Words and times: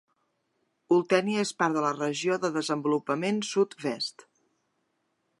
Oltenia 0.95 1.43
és 1.47 1.51
part 1.59 1.75
de 1.77 1.83
la 1.85 1.91
regió 1.97 2.37
de 2.45 2.51
desenvolupament 2.55 3.37
Sud- 3.49 3.77
Vest. 3.85 4.25